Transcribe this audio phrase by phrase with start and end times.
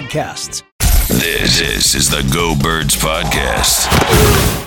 [0.00, 0.62] podcasts.
[1.08, 4.59] This, this is the Go Birds Podcast.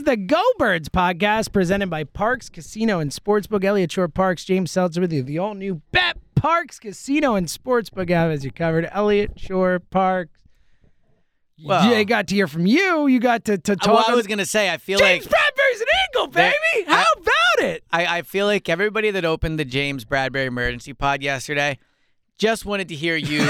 [0.00, 3.62] Is the Go Birds podcast presented by Parx Casino and Sportsbook.
[3.62, 5.22] Elliot Shorr-Parks, James Seltzer with you.
[5.22, 8.88] The all new Bet Parks Casino and Sportsbook app as you covered.
[8.92, 10.40] Elliot Shorr-Parks.
[11.62, 13.08] Well- yeah, I got to hear from you.
[13.08, 13.94] You got to, to uh, talk.
[13.94, 16.86] Well, I was gonna say, I feel James like Bradberry's an Eagle, baby.
[16.86, 17.84] How I- about it?
[17.92, 21.78] I, I feel like everybody that opened the James Bradberry emergency pod yesterday
[22.40, 23.46] just wanted to hear you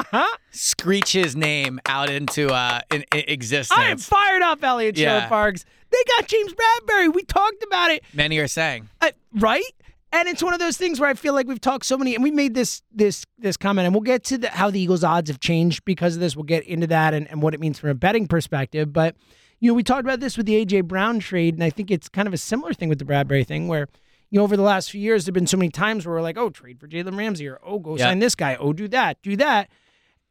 [0.52, 3.78] screech his name out into uh in, in existence.
[3.78, 5.28] I am fired up, Elliot Yeah.
[5.28, 5.64] Parks.
[5.90, 7.12] They got James Bradberry.
[7.12, 8.04] We talked about it.
[8.14, 8.88] Many are saying.
[9.00, 9.64] Uh, right?
[10.12, 12.22] And it's one of those things where I feel like we've talked so many, and
[12.22, 15.28] we made this this this comment, and we'll get to the, how the Eagles' odds
[15.28, 16.36] have changed because of this.
[16.36, 18.92] We'll get into that and, and what it means from a betting perspective.
[18.92, 19.16] But
[19.58, 22.08] you know, we talked about this with the AJ Brown trade, and I think it's
[22.08, 23.88] kind of a similar thing with the Bradberry thing, where
[24.30, 26.38] you know over the last few years, there've been so many times where we're like,
[26.38, 28.04] oh, trade for Jalen Ramsey, or oh, go Yeah.
[28.04, 29.68] sign this guy, oh, do that, do that,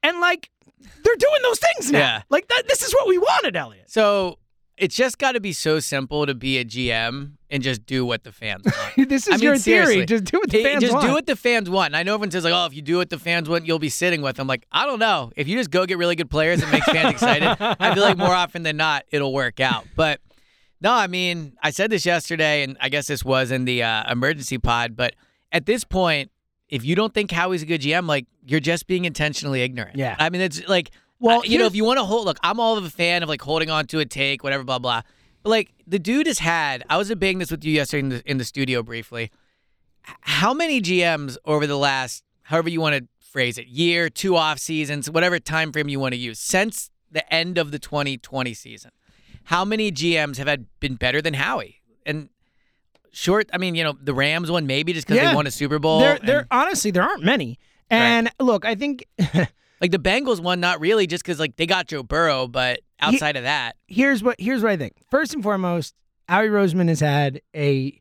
[0.03, 0.49] and like
[1.03, 1.99] they're doing those things now.
[1.99, 2.21] Yeah.
[2.29, 2.63] Like that.
[2.67, 3.89] This is what we wanted, Elliot.
[3.89, 4.39] So
[4.77, 8.23] it's just got to be so simple to be a GM and just do what
[8.23, 8.63] the fans
[8.97, 9.09] want.
[9.09, 9.85] this is I mean, your theory.
[9.87, 10.05] seriously.
[10.05, 11.05] Just do what the fans just want.
[11.05, 11.87] do what the fans want.
[11.87, 13.77] And I know everyone says like, "Oh, if you do what the fans want, you'll
[13.79, 15.31] be sitting with them." Like, I don't know.
[15.35, 18.17] If you just go get really good players and make fans excited, I feel like
[18.17, 19.85] more often than not it'll work out.
[19.97, 20.21] But
[20.81, 24.11] no, I mean, I said this yesterday, and I guess this was in the uh,
[24.11, 24.95] emergency pod.
[24.95, 25.15] But
[25.51, 26.31] at this point,
[26.69, 29.97] if you don't think Howie's a good GM, like you're just being intentionally ignorant.
[29.97, 30.15] Yeah.
[30.19, 32.59] I mean, it's like, Well, well, you know, if you want to hold, look, I'm
[32.59, 35.01] all of a fan of like holding on to a take, whatever, blah blah.
[35.43, 38.31] But like the dude has had, I was debating this with you yesterday in the,
[38.31, 39.31] in the studio briefly.
[40.21, 44.59] How many GMs over the last, however you want to phrase it, year, two off
[44.59, 48.91] seasons, whatever time frame you want to use, since the end of the 2020 season,
[49.49, 51.81] how many GMs have had been better than Howie?
[52.05, 52.29] And
[53.11, 55.29] short, I mean, you know, the Rams one maybe just because Yeah.
[55.31, 55.99] they won a Super Bowl.
[56.01, 56.47] There, there.
[56.51, 57.57] Honestly, there aren't many.
[57.89, 59.05] And look, I think
[59.81, 63.35] like the Bengals one, not really, just because like they got Joe Burrow, but outside
[63.37, 64.93] of that, here's what here's what I think.
[65.09, 65.95] First and foremost,
[66.27, 67.99] Howie Roseman has had a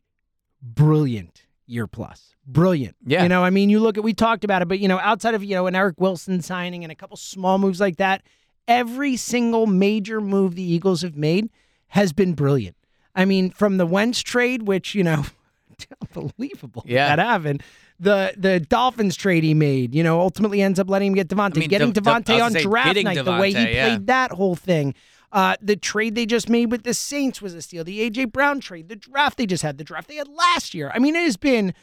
[0.61, 2.35] brilliant year plus.
[2.45, 2.95] Brilliant.
[3.05, 3.23] Yeah.
[3.23, 5.33] You know, I mean, you look at we talked about it, but you know, outside
[5.35, 8.21] of, you know, an Eric Wilson signing and a couple small moves like that,
[8.69, 11.49] every single major move the Eagles have made
[11.89, 12.77] has been brilliant.
[13.15, 15.25] I mean, from the Wentz trade, which, you know,
[16.15, 17.13] unbelievable Yeah.
[17.15, 17.63] that happened.
[17.99, 21.57] The the Dolphins trade he made, you know, ultimately ends up letting him get DeVonta.
[21.57, 23.87] I mean, getting De- De- DeVonta was on draft night, the way he yeah.
[23.89, 24.93] played that whole thing.
[25.33, 27.83] Uh, the trade they just made with the Saints was a steal.
[27.83, 30.91] The AJ Brown trade, the draft they just had, the draft they had last year.
[30.95, 31.73] I mean, it has been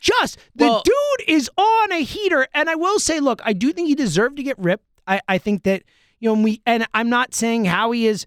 [0.00, 2.48] just the Well- dude is on a heater.
[2.52, 4.84] And I will say, look, I do think he deserved to get ripped.
[5.06, 5.82] I, I think that
[6.20, 8.26] you know, and we and I'm not saying Howie is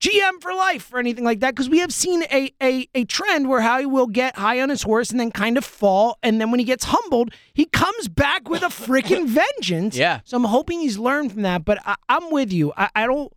[0.00, 3.48] GM for life or anything like that because we have seen a, a a trend
[3.48, 6.50] where Howie will get high on his horse and then kind of fall, and then
[6.50, 9.26] when he gets humbled, he comes back with a freaking
[9.58, 9.96] vengeance.
[9.96, 10.20] Yeah.
[10.24, 11.64] So I'm hoping he's learned from that.
[11.64, 12.72] But I, I'm with you.
[12.76, 13.32] I, I don't.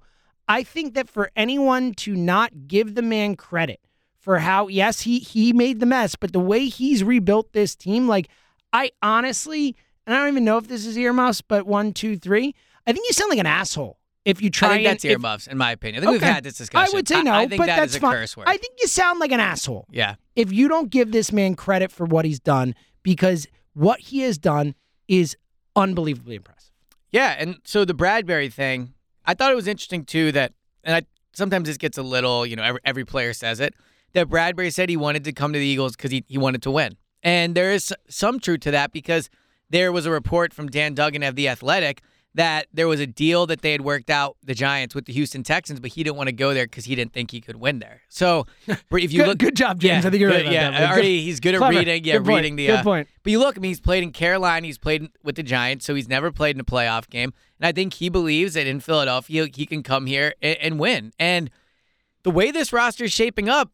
[0.48, 3.80] I think that for anyone to not give the man credit
[4.18, 8.08] for how yes he he made the mess, but the way he's rebuilt this team,
[8.08, 8.28] like
[8.74, 9.76] I honestly,
[10.06, 12.56] and I don't even know if this is earmuffs, but one, two, three,
[12.90, 14.70] I think you sound like an asshole if you try.
[14.70, 14.92] I think and-
[15.24, 16.04] that's if- in my opinion.
[16.04, 16.26] I think Okay.
[16.26, 16.90] we've had this discussion.
[16.92, 18.14] I would say no, I, think but that that's is a fine.
[18.16, 18.48] curse word.
[18.48, 20.16] I think you sound like an asshole yeah.
[20.36, 24.38] if you don't give this man credit for what he's done because what he has
[24.38, 24.76] done
[25.08, 25.38] is
[25.76, 26.72] unbelievably impressive.
[27.12, 28.94] Yeah, and so the Bradberry thing,
[29.26, 30.54] I thought it was interesting too that,
[30.84, 31.02] and I
[31.34, 33.74] sometimes this gets a little, you know, every, every player says it,
[34.14, 36.72] that Bradberry said he wanted to come to the Eagles because he, he wanted to
[36.72, 36.98] win.
[37.24, 39.30] And there is some truth to that because
[39.70, 42.02] there was a report from Dan Duggan of The Athletic
[42.36, 45.42] that there was a deal that they had worked out, the Giants, with the Houston
[45.42, 47.80] Texans, but he didn't want to go there because he didn't think he could win
[47.80, 48.02] there.
[48.08, 50.04] So if you Good- look, good job, James.
[50.04, 51.80] Yeah, I think you're good, right Yeah, that, already he's good at clever.
[51.80, 52.04] reading.
[52.06, 52.36] Yeah, Good point.
[52.36, 52.68] reading the.
[52.68, 53.08] Good uh, point.
[53.24, 54.66] but you look, I mean, he's played in Carolina.
[54.68, 57.34] He's played with the Giants, so he's never played in a playoff game.
[57.60, 61.12] And I think he believes that in Philadelphia, he can come here and, and win.
[61.18, 61.50] And
[62.24, 63.72] the way this roster is shaping up,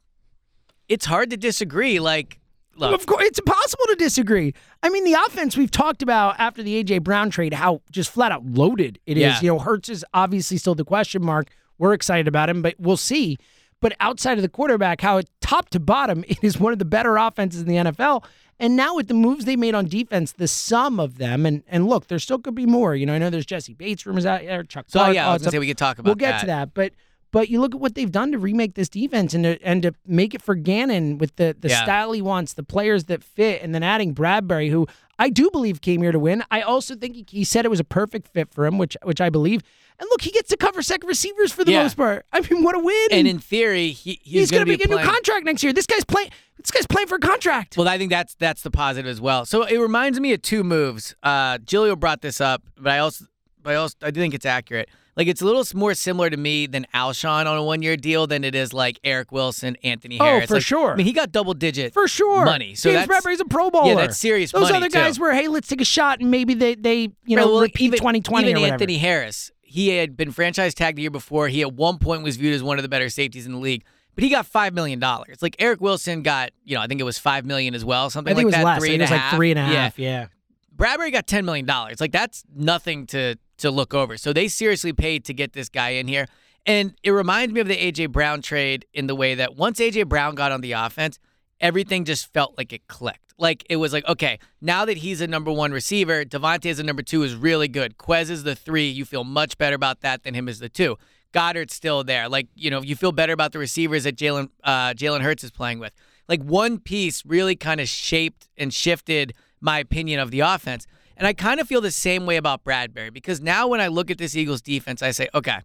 [0.88, 2.00] it's hard to disagree.
[2.00, 2.40] Like,
[2.75, 4.54] look, Of course, it's impossible to disagree.
[4.83, 8.31] I mean, the offense we've talked about after the AJ Brown trade, how just flat
[8.31, 9.22] out loaded it is.
[9.22, 9.42] Yeah.
[9.42, 11.50] You know, Hurts is obviously still the question mark.
[11.77, 13.38] We're excited about him, but we'll see.
[13.81, 16.86] But outside of the quarterback, how it top to bottom, it is one of the
[16.86, 18.24] better offenses in the NFL.
[18.57, 21.88] And now with the moves they made on defense, the sum of them, and and
[21.88, 22.95] look, there still could be more.
[22.95, 24.86] You know, I know there's Jessie Bates rumors out there, Chuck.
[24.88, 26.07] so Clark, yeah, I was gonna say we could talk about.
[26.07, 26.94] We'll get to that, but
[27.35, 29.91] but you look at what they've done to remake this defense and to and to
[30.07, 31.83] make it for Gannon with the the Yeah.
[31.83, 34.87] style he wants, the players that fit, and then adding Bradberry, who
[35.19, 36.43] I do believe came here to win.
[36.49, 39.19] I also think he, he said it was a perfect fit for him, which which
[39.19, 39.61] I believe.
[39.99, 41.83] And look, he gets to cover second receivers for the Yeah.
[41.83, 42.25] most part.
[42.31, 43.07] I mean, what a win!
[43.11, 45.73] And in theory, he, he's, he's going to be getting a new contract next year.
[45.73, 46.29] This guy's playing.
[46.57, 47.75] This guy's playing for a contract.
[47.77, 49.45] Well, I think that's that's the positive as well.
[49.45, 51.15] So it reminds me of two moves.
[51.21, 53.25] Uh, Gilio brought this up, but I also,
[53.61, 54.87] but I also, I do think it's accurate.
[55.17, 58.44] Like it's a little more similar to me than Alshon on a one-year deal than
[58.44, 60.47] it is like Eric Wilson, Anthony Oh, Harris.
[60.47, 60.91] for Like, sure.
[60.91, 62.75] I mean, he got double-digit for sure, money.
[62.75, 63.89] So James Bradberry's a Pro Bowler.
[63.89, 65.21] Yeah, that's serious Those other guys too.
[65.23, 68.00] were, hey, let's take a shot, and maybe they they you know well, repeat even,
[68.00, 68.73] 2020 even or whatever.
[68.73, 71.47] Anthony Harris, he had been franchise tagged the year before.
[71.47, 73.85] He at one point was viewed as one of the better safeties in the league,
[74.15, 75.41] but he got five million dollars.
[75.41, 78.33] Like Eric Wilson got, you know, I think it was five million as well, something
[78.33, 78.65] I think like it was that.
[78.65, 78.79] less.
[78.79, 79.35] Three and it was a like half.
[79.38, 79.91] three and Yeah.
[79.95, 80.27] yeah.
[80.75, 82.01] Bradberry got ten million dollars.
[82.01, 84.18] Like that's nothing to to look over.
[84.18, 86.28] So they seriously paid to get this guy in here.
[86.66, 90.07] And it reminds me of the AJ Brown trade in the way that once AJ
[90.07, 91.19] Brown got on the offense,
[91.60, 93.34] everything just felt like it clicked.
[93.38, 96.84] Like it was like, okay, now that he's a number one receiver, DeVonta as a
[96.84, 97.98] number two is really good.
[97.98, 98.88] Quez is the three.
[98.88, 100.98] You feel much better about that than him as the two.
[101.34, 102.30] Goedert's still there.
[102.30, 105.52] Like, you know, you feel better about the receivers that Jalen uh, Jalen Hurts is
[105.52, 105.94] playing with.
[106.30, 110.88] Like one piece really kind of shaped and shifted my opinion of the offense.
[111.17, 114.12] And I kind of feel the same way about Bradberry because now when I look
[114.12, 115.59] at this Eagles defense, I say, okay,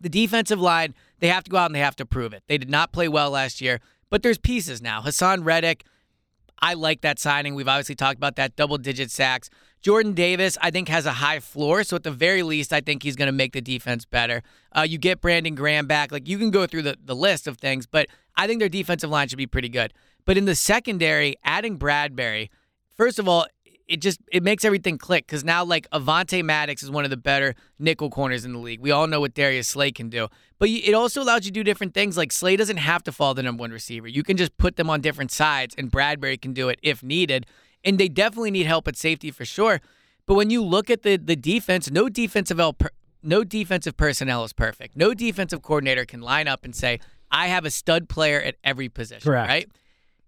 [0.00, 2.42] the defensive line, they have to go out and they have to prove it.
[2.48, 3.80] They did not play well last year,
[4.10, 5.00] but there's pieces now.
[5.00, 5.84] Haason Reddick,
[6.60, 7.54] I like that signing.
[7.54, 9.50] We've obviously talked about that double digit sacks.
[9.80, 11.84] Jordan Davis, I think, has a high floor.
[11.84, 14.42] So at the very least, I think he's going to make the defense better.
[14.72, 16.10] Uh, you get Brandon Graham back.
[16.10, 18.06] Like you can go through the, the list of things, but
[18.36, 19.92] I think their defensive line should be pretty good.
[20.24, 22.48] But in the secondary, adding Bradberry,
[22.96, 23.46] first of all,
[23.86, 27.16] it just it makes everything click because now like Avonte Maddox is one of the
[27.16, 28.80] better nickel corners in the league.
[28.80, 30.28] We all know what Darius Slay can do,
[30.58, 32.16] but it also allows you to do different things.
[32.16, 34.08] Like Slay doesn't have to fall the number one receiver.
[34.08, 37.46] You can just put them on different sides, and Bradberry can do it if needed.
[37.84, 39.82] And they definitely need help at safety for sure.
[40.26, 42.76] But when you look at the the defense, no defensive el-
[43.22, 44.96] no defensive personnel is perfect.
[44.96, 47.00] No defensive coordinator can line up and say,
[47.30, 49.48] "I have a stud player at every position." Correct.
[49.48, 49.68] Right?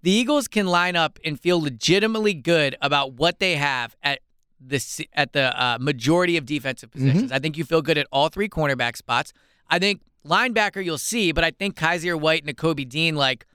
[0.06, 4.20] The Eagles can line up and feel legitimately good about what they have at
[4.60, 4.80] the
[5.14, 7.06] at the uh, majority of defensive Mm-hmm.
[7.08, 7.32] positions.
[7.32, 9.32] I think you feel good at all three cornerback spots.
[9.68, 13.46] I think linebacker you'll see, but I think Kyzir White and Nakobe Dean like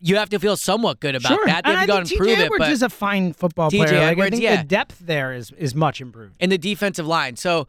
[0.00, 1.46] you have to feel somewhat good about sure.
[1.46, 1.64] that.
[1.64, 3.32] They and have I to go and prove TJ it, Edwards but is a fine
[3.32, 3.84] football player.
[3.86, 4.56] Like, I Edwards, think yeah.
[4.58, 6.36] the depth there is is much improved.
[6.40, 7.36] in the defensive line.
[7.36, 7.68] So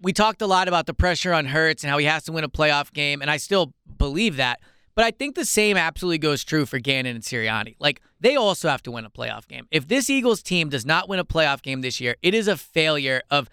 [0.00, 2.42] we talked a lot about the pressure on Hurts and how he has to win
[2.42, 4.58] a playoff game, and I still believe that.
[4.94, 7.74] But I think the same absolutely goes true for Gannon and Sirianni.
[7.78, 9.66] Like they also have to win a playoff game.
[9.70, 12.56] If this Eagles team does not win a playoff game this year, it is a
[12.56, 13.50] failure of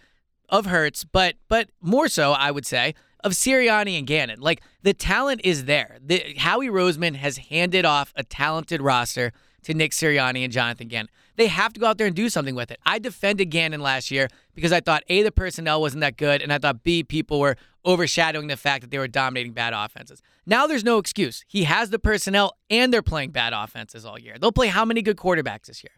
[0.50, 2.94] of Hurts, but but more so, I would say,
[3.24, 4.40] of Sirianni and Gannon.
[4.40, 5.98] Like the talent is there.
[6.04, 9.32] The, Howie Roseman has handed off a talented roster
[9.64, 11.10] to Nick Sirianni and Jonathan Gannon.
[11.38, 12.80] They have to go out there and do something with it.
[12.86, 16.52] I defended Gannon last year because I thought A, the personnel wasn't that good, and
[16.52, 20.22] I thought B, people were overshadowing the fact that they were dominating bad offenses.
[20.46, 21.44] Now there's no excuse.
[21.48, 24.36] He has the personnel and they're playing bad offenses all year.
[24.40, 25.92] They'll play how many good quarterbacks this year?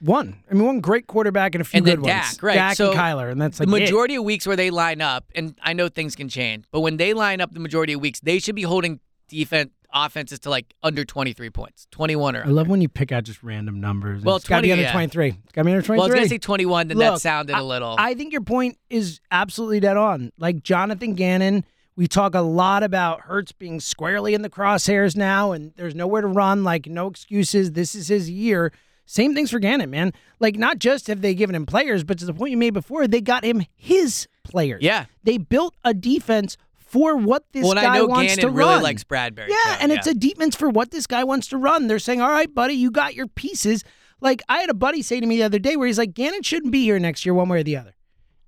[0.00, 0.36] One.
[0.50, 2.12] I mean, one great quarterback and a few And good ones.
[2.36, 2.54] Dak, right.
[2.54, 3.80] Dak So, and Kyler, and that's like the it.
[3.80, 6.98] majority of weeks where they line up, and I know things can change, but when
[6.98, 10.74] they line up the majority of weeks, they should be holding defense offenses to like
[10.82, 14.22] under 23 points, 21 or I love when you pick out just random numbers.
[14.22, 14.92] Well, it's got to be 20, under yeah.
[14.92, 15.28] 23.
[15.28, 15.96] It's got to be under 23.
[15.96, 17.94] Well, I was going to say 21, then that Look, sounded I- a little.
[17.98, 20.32] I think your point is absolutely dead on.
[20.38, 21.64] Like Jonathan Gannon,
[21.96, 26.20] we talk a lot about Hurts being squarely in the crosshairs now, and there's nowhere
[26.22, 26.64] to run.
[26.64, 27.72] Like no excuses.
[27.72, 28.72] This is his year.
[29.06, 30.12] Same things for Gannon, man.
[30.38, 33.08] Like not just have they given him players, but to the point you made before,
[33.08, 34.82] they got him his players.
[34.82, 35.06] Yeah.
[35.24, 36.56] they built a defense
[36.88, 38.82] for what this well, guy I know wants Gannon to really run.
[38.82, 39.48] likes Bradberry.
[39.48, 41.86] Yeah, and it's a defense for what this guy wants to run.
[41.86, 43.84] They're saying, "All right, buddy, you got your pieces."
[44.20, 46.42] Like I had a buddy say to me the other day, where he's like, "Gannon
[46.42, 47.94] shouldn't be here next year, one way or the other.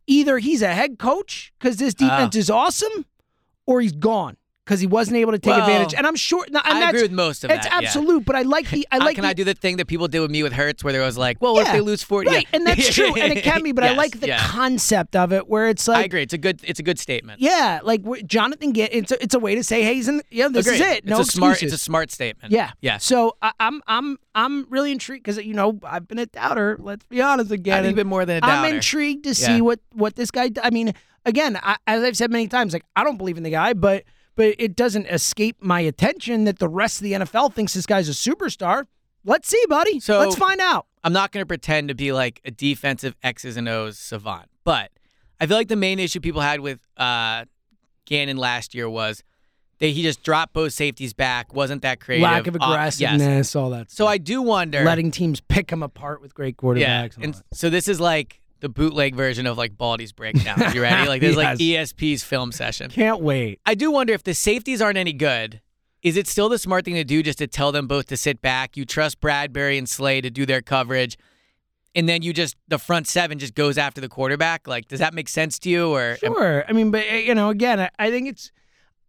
[0.07, 2.09] Either he's a head coach because this ah.
[2.09, 3.05] defense is awesome,
[3.67, 4.37] or he's gone
[4.71, 6.45] because he wasn't able to take Well, advantage." And I'm sure.
[6.47, 7.89] And I agree with most of It's that, yeah.
[7.89, 8.87] absolute, but I like the.
[8.93, 10.85] I like can the, I do the thing that people did with me with Hurts,
[10.85, 12.29] where there was like, well, what if they lose 40?
[12.31, 12.57] Right, yeah.
[12.57, 13.73] and that's true, and it can be.
[13.73, 14.39] But I like the yeah.
[14.47, 16.23] concept of it, where it's like I agree.
[16.23, 16.61] It's a good.
[16.63, 17.41] It's a good statement.
[17.41, 20.23] Yeah, like Jonathan get it's a, it's a way to say, hey, he's in.
[20.31, 20.81] Yeah, this Agreed.
[20.81, 21.05] is it.
[21.05, 21.53] No it's a smart.
[21.55, 21.75] excuses.
[21.75, 22.53] It's a smart statement.
[22.53, 22.99] Yeah, Yeah.
[22.99, 26.77] So I, I'm I'm I'm really intrigued because you know I've been a doubter.
[26.79, 27.75] Let's be honest again.
[27.75, 29.35] I think and you've been more than a I'm intrigued to Yeah.
[29.35, 30.51] see what what this guy.
[30.63, 30.93] I mean,
[31.25, 34.05] again, I, as I've said many times, like I don't believe in the guy, but
[34.41, 38.09] but it doesn't escape my attention that the rest of the NFL thinks this guy's
[38.09, 38.85] a superstar.
[39.25, 40.01] Let's see, buddy.
[40.01, 40.87] So- let's find out.
[41.05, 44.91] I'm not going to pretend to be like a defensive X's and O's savant, but
[45.41, 47.45] I feel like the main issue people had with uh,
[48.05, 49.23] Gannon last year was
[49.79, 52.25] that he just dropped both safeties back, wasn't that creative.
[52.25, 53.57] Lack of Uh, aggressiveness, yes.
[53.57, 53.91] all that.
[53.91, 54.07] So.
[54.07, 54.85] I do wonder.
[54.85, 56.81] letting teams pick him apart with great quarterbacks.
[56.81, 60.63] yeah, and and so this is like the bootleg version of like Baldy's breakdown.
[60.75, 61.09] You ready?
[61.09, 62.91] Like there's like ESP's film session.
[62.91, 63.61] Can't wait.
[63.67, 65.61] I do wonder if the safeties aren't any good.
[66.03, 68.41] Is it still the smart thing to do just to tell them both to sit
[68.41, 68.77] back?
[68.77, 71.19] You trust Bradberry and Slay to do their coverage,
[71.95, 74.67] and then you just the front seven just goes after the quarterback.
[74.67, 75.91] Like, does that make sense to you?
[75.91, 76.65] Or Sure.
[76.67, 78.51] I mean, but uh, you know, again, I, I think it's.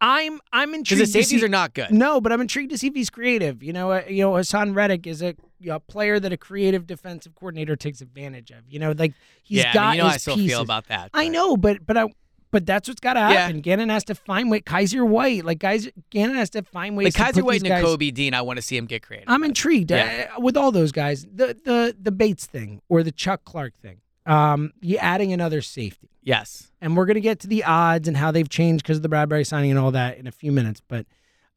[0.04, 1.00] I'm I'm because intrigued.
[1.02, 1.92] the safeties are not good.
[1.92, 3.62] No, but I'm intrigued to see if he's creative.
[3.62, 6.86] You know, uh, you know, Haason Reddick is a, you know, player that a creative
[6.88, 8.58] defensive coordinator takes advantage of.
[8.68, 9.12] You know, like
[9.44, 10.50] he's yeah, I got mean, you know, his I still pieces.
[10.50, 11.10] feel about that.
[11.14, 12.06] I but- know, but but I.
[12.50, 13.30] But that's what's got to Yeah.
[13.30, 13.62] happen.
[13.62, 14.60] Gannon has to find way.
[14.60, 17.16] Kyzir White, like guys, Gannon has to find ways.
[17.18, 19.26] Like to Kyzir White and Kobe Dean, I want to see him get creative.
[19.30, 20.28] I'm intrigued Yeah.
[20.36, 21.24] uh, with all those guys.
[21.34, 24.02] The the the Bates thing or the Chuck Clark thing.
[24.26, 26.08] Um, you adding another safety.
[26.22, 26.70] yes.
[26.80, 29.08] and we're going to get to the odds and how they've changed because of the
[29.08, 30.80] Bradberry signing and all that in a few minutes.
[30.86, 31.06] But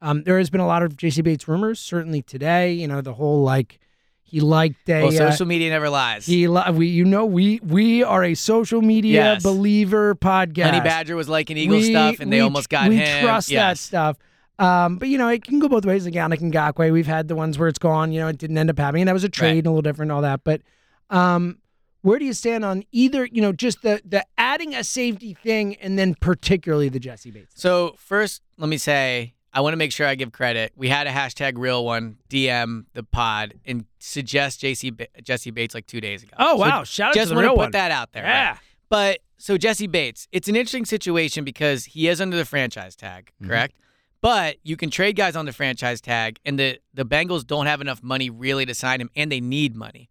[0.02, 2.72] um, there has been a lot of JC Bates rumors, certainly today.
[2.72, 3.78] You know, the whole like
[4.24, 6.26] he liked a Well, uh, social media never lies.
[6.26, 9.42] he li- we you know we we are a social media Yes.
[9.44, 10.64] believer podcast.
[10.64, 13.22] Honey Badger was liking Eagle We- stuff, and they almost got we him.
[13.24, 14.16] trust that stuff.
[14.58, 16.06] Um, but you know, it can go both ways.
[16.06, 18.10] Again, Like Ngakoue, we've had the ones where it's gone.
[18.10, 19.02] You know, it didn't end up happening.
[19.02, 19.58] And that was a trade Right.
[19.58, 20.40] and a little different, and all that.
[20.44, 20.62] But
[21.10, 21.58] um,
[22.06, 23.26] where do you stand on either?
[23.26, 27.54] You know, just the the adding a safety thing, and then particularly the Jessie Bates.
[27.54, 27.60] thing?
[27.60, 30.72] So first, let me say I want to make sure I give credit.
[30.76, 35.74] We had a hashtag real one DM the pod and suggest JC Ba- Jessie Bates
[35.74, 36.34] like two days ago.
[36.38, 36.84] Oh So wow!
[36.84, 37.70] Shout out just to the want to real put one.
[37.72, 38.22] that out there.
[38.24, 38.30] right?
[38.30, 38.56] Yeah.
[38.88, 43.30] But so Jessie Bates, it's an interesting situation because he is under the franchise tag,
[43.40, 43.48] Mm-hmm.
[43.50, 43.76] correct?
[44.22, 47.80] But you can trade guys on the franchise tag, and the the Bengals don't have
[47.80, 50.08] enough money really to sign him, and they need money.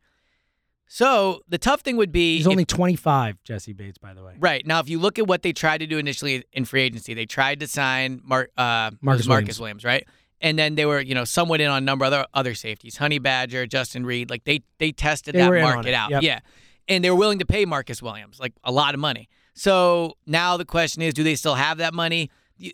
[0.87, 4.35] So the tough thing would be He's if- only 25, Jessie Bates, by the way.
[4.39, 7.13] Right now, if you look at what they tried to do initially in free agency,
[7.13, 10.07] they tried to sign Mark uh, Marcus Marcus Williams, right?
[10.41, 12.97] And then they were, you know, somewhat in on a number of other other safeties,
[12.97, 14.29] Honey Badger, Justin Reid.
[14.29, 16.21] Like they they tested They that were in on market out, yep.
[16.21, 16.39] yeah,
[16.87, 19.27] and they were willing to pay Marcus Williams like a lot of money.
[19.53, 22.29] So now the question is, do they still have that money?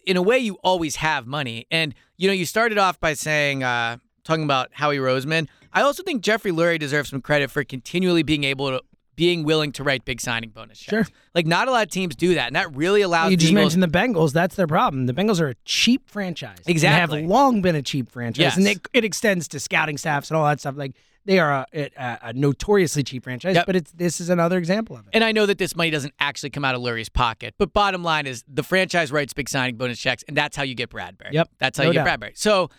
[0.05, 3.63] In a way, you always have money, and you know, you started off by saying.
[3.63, 8.23] Uh, Talking about Howie Roseman, I also think Jeffrey Lurie deserves some credit for continually
[8.23, 8.81] being able to,
[9.15, 11.07] being willing to write big signing bonus checks.
[11.09, 11.15] Sure.
[11.35, 13.75] Like not a lot of teams do that, and that really allows You just Eagles.
[13.77, 14.33] mentioned the Bengals.
[14.33, 15.05] That's their problem.
[15.05, 16.57] The Bengals are a cheap franchise.
[16.65, 17.21] Exactly.
[17.21, 18.57] have long been a cheap franchise, Yes.
[18.57, 20.75] and it, it extends to scouting staffs and all that stuff.
[20.77, 23.53] Like they are a, a, a notoriously cheap franchise.
[23.55, 23.65] Yep.
[23.67, 25.11] But it's this is another example of it.
[25.13, 28.03] and I know that this money doesn't actually come out of Lurie's pocket, but bottom
[28.03, 31.31] line is the franchise writes big signing bonus checks, and that's how you get Bradberry.
[31.33, 31.49] Yep.
[31.59, 32.19] That's how No you get doubt.
[32.21, 32.37] Bradberry.
[32.37, 32.69] So,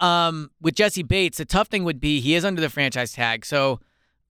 [0.00, 3.44] um, with Jessie Bates, the tough thing would be he is under the franchise tag.
[3.44, 3.80] So,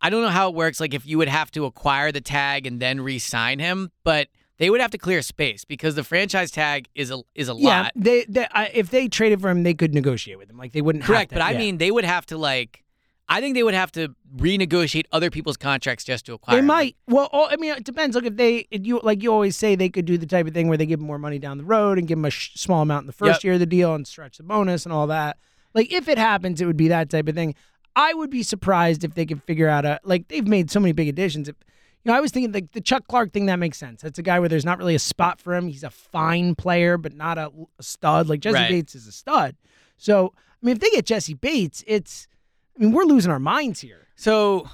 [0.01, 0.81] I don't know how it works.
[0.81, 4.71] Like if you would have to acquire the tag and then re-sign him, but they
[4.71, 7.93] would have to clear space because the franchise tag is a is a yeah, lot.
[7.97, 10.57] they, they I, if they traded for him, they could negotiate with him.
[10.57, 11.03] Like they wouldn't.
[11.05, 12.85] have Correct, to- but I mean they would have to like.
[13.31, 16.57] I think they would have to renegotiate other people's contracts just to acquire.
[16.57, 16.97] They might.
[17.07, 18.17] Well, all, I mean, it depends.
[18.17, 20.55] Look, if they, if you like, you always say they could do the type of
[20.55, 22.53] thing where they give him more money down the road and give him a sh-
[22.55, 23.45] small amount in the first Yep.
[23.45, 25.37] year of the deal and stretch the bonus and all that.
[25.75, 27.55] Like, if it happens, it would be that type of thing.
[27.97, 30.93] I would be surprised if they could figure out a like they've made so many
[30.93, 31.49] big additions.
[31.49, 31.57] If
[32.05, 34.03] you know, I was thinking like the Chuck Clark thing that makes sense.
[34.03, 35.67] That's a guy where there's not really a spot for him.
[35.67, 38.29] He's a fine player, but not a, a stud.
[38.29, 38.71] Like Jessie Right.
[38.71, 39.57] Bates is a stud.
[39.97, 42.29] So I mean, if they get Jessie Bates, it's
[42.77, 44.07] I mean we're losing our minds here.
[44.15, 44.69] So,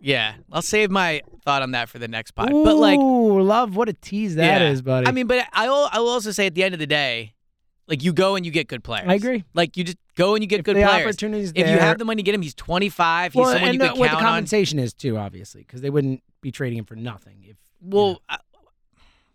[0.00, 2.50] yeah, I'll save my thought on that for the next pod.
[2.50, 4.84] But like, Ooh, love what a tease that is, yeah.
[4.84, 5.06] buddy.
[5.06, 7.34] I mean, but I will, I will also say at the end of the day,
[7.88, 9.06] like you go and you get good players.
[9.08, 9.44] I agree.
[9.54, 11.06] Like you just go and you get If good the players.
[11.06, 12.42] opportunity's if you have the money, to get him.
[12.42, 13.32] He's 25.
[13.32, 14.32] He's well, someone and you could what the count on.
[14.34, 17.44] compensation is too, obviously, because they wouldn't be trading him for nothing.
[17.48, 18.36] If Well, uh,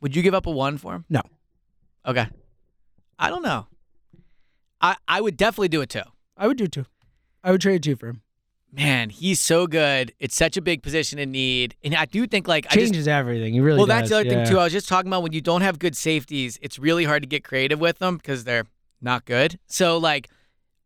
[0.01, 1.05] would you give up a one for him?
[1.09, 1.21] No.
[2.05, 2.27] Okay.
[3.19, 3.67] I don't know.
[4.81, 6.01] I I would definitely do it too.
[6.35, 6.85] I would do two,
[7.43, 8.21] I would trade two for him.
[8.75, 10.13] Man, he's so good.
[10.19, 13.07] It's such a big position in need, and I do think like I just Changes
[13.07, 13.53] everything.
[13.53, 13.77] He really.
[13.77, 13.95] well, does.
[13.97, 14.43] that's the other yeah.
[14.45, 14.59] thing too.
[14.59, 17.27] I was just talking about when you don't have good safeties, it's really hard to
[17.27, 18.65] get creative with them because they're
[18.99, 19.59] not good.
[19.67, 20.27] So like,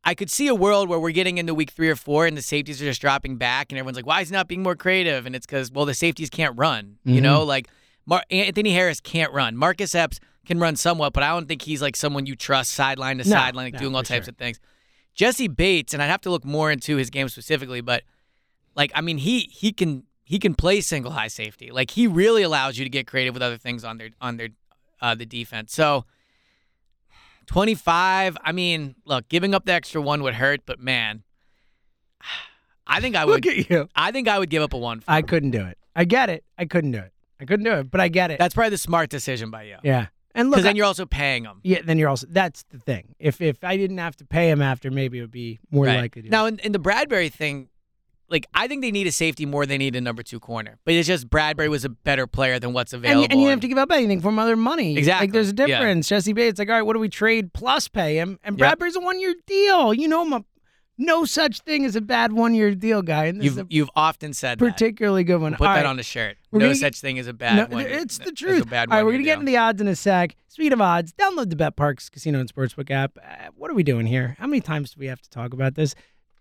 [0.03, 2.41] I could see a world where we're getting into week three or four and the
[2.41, 5.25] safeties are just dropping back, and everyone's like, "Why is he not being more creative?"
[5.25, 6.97] And it's because well, the safeties can't run.
[7.05, 7.23] You Mhm.
[7.23, 7.69] know, like
[8.05, 9.55] Mar- Anthony Harris can't run.
[9.55, 13.17] Marcus Epps can run somewhat, but I don't think he's like someone you trust sideline
[13.19, 14.31] to No, sideline, like, no, doing all types sure.
[14.31, 14.59] of things.
[15.17, 18.03] Jessie Bates, and I'd have to look more into his game specifically, but
[18.75, 21.71] like I mean, he he can he can play single high safety.
[21.71, 24.49] Like he really allows you to get creative with other things on their on their
[25.01, 25.73] uh, the defense.
[25.73, 26.05] So
[27.47, 31.23] 25, I mean, look, giving up the extra one would hurt, but man,
[32.87, 33.89] I think I would Look at you.
[33.95, 35.01] I think I would give up a one.
[35.01, 35.77] For I couldn't do it.
[35.95, 36.45] I get it.
[36.57, 37.11] I couldn't do it.
[37.39, 38.39] I couldn't do it, but I get it.
[38.39, 39.77] That's probably the smart decision by you.
[39.83, 40.07] yeah.
[40.37, 41.59] And look, Because then you're also paying them.
[41.63, 42.27] yeah, then you're also.
[42.29, 43.15] That's the thing.
[43.19, 45.97] If if I didn't have to pay him after, maybe it would be more Right.
[45.99, 46.29] likely to.
[46.29, 47.67] Now, in, in the Bradberry thing,
[48.29, 50.77] like I think they need a safety more than they need a number two corner.
[50.85, 53.23] But it's just Bradberry was a better player than what's available.
[53.23, 54.97] and, and you have to give up anything for other money.
[54.97, 55.27] Exactly.
[55.27, 55.65] Like there's a Yeah.
[55.65, 56.07] difference.
[56.07, 58.37] Jessie Bates, like, all right, what do we trade plus pay him?
[58.43, 58.79] And Yep.
[58.79, 59.93] Bradberry's a one year deal.
[59.93, 60.45] You know, I'm a
[60.97, 63.25] no such thing as a bad one year deal guy.
[63.35, 64.71] You've you've often said that.
[64.71, 65.51] particularly good one.
[65.51, 65.85] We'll put All that right.
[65.89, 66.37] on a shirt.
[66.51, 67.85] We're no such thing as a bad No, one.
[67.85, 68.63] it's the truth.
[68.63, 69.39] A bad All right, we're gonna get deal.
[69.41, 70.35] into the odds in a sec.
[70.47, 73.17] Speaking of odds, download the BetParx Casino and Sportsbook app.
[73.17, 74.35] Uh, what are we doing here?
[74.39, 75.93] How many times do we have to talk about this?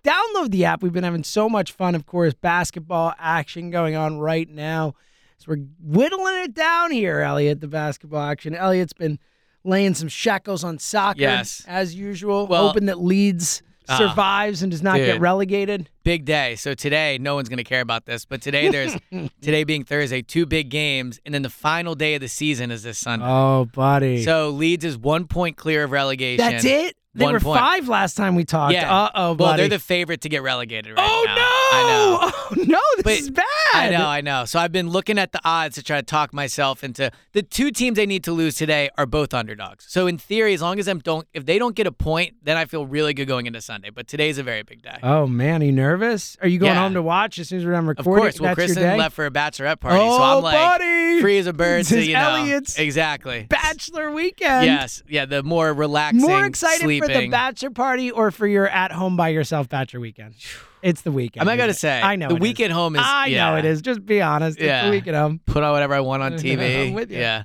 [0.05, 0.83] Download the app.
[0.83, 1.95] We've been having so much fun.
[1.95, 4.95] Of course, basketball action going on right now.
[5.39, 7.61] So we're whittling it down here, Elliot.
[7.61, 8.55] The basketball action.
[8.55, 9.19] Elliot's been
[9.65, 11.65] laying some shackles on soccer, Yes.
[11.67, 12.47] as usual.
[12.47, 15.89] Well- hoping that Leeds Ah, survives and does not get relegated.
[16.05, 16.57] big day.
[16.57, 18.97] So today, no one's going to care about this, but today there's
[19.41, 22.83] today being Thursday, two big games, and then the final day of the season is
[22.83, 23.25] this Sunday.
[23.29, 24.23] Oh, buddy.
[24.25, 26.45] So Leeds is one point clear of relegation.
[26.45, 26.97] That's it.
[27.17, 27.59] They One were point.
[27.59, 28.75] five last time we talked.
[28.75, 28.95] Yeah.
[28.95, 29.49] Uh oh, buddy.
[29.49, 31.35] Well, they're the favorite to get relegated right Oh now.
[31.35, 31.43] no!
[31.43, 32.33] I know.
[32.49, 32.79] Oh no!
[32.99, 33.45] This But is bad.
[33.75, 34.45] I know, I know.
[34.45, 37.73] So I've been looking at the odds to try to talk myself into the two
[37.73, 39.85] teams they need to lose today are both underdogs.
[39.89, 42.57] So in theory, as long as them don't, if they don't get a point, then
[42.57, 43.91] I feel really good going into Sunday.
[43.91, 44.97] But today's a very big day.
[45.03, 46.37] Oh man, are you nervous?
[46.41, 46.83] Are you going Yeah.
[46.83, 48.13] home to watch as soon as we're done recording?
[48.13, 51.21] of course, well, That's Kristen left for a bachelorette party, oh, so I'm like buddy,
[51.21, 51.85] free as a bird.
[51.87, 53.47] So you know, Elliot's exactly.
[53.51, 54.67] bachelor weekend.
[54.67, 57.06] Yes, yeah, the more relaxing, More excited sleeping.
[57.07, 60.35] For the bachelor party or for your at home by yourself bachelor weekend?
[60.83, 61.41] It's the weekend.
[61.41, 62.01] I'm not gonna say.
[62.01, 62.61] I know the it is.
[62.61, 63.03] at home is.
[63.05, 63.83] I yeah, know it is.
[63.83, 64.57] Just be honest.
[64.61, 65.41] It's the week at home.
[65.45, 66.87] Put on whatever I want on TV.
[66.89, 67.19] I'm with you.
[67.19, 67.43] Yeah,